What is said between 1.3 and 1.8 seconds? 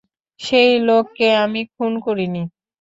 আমি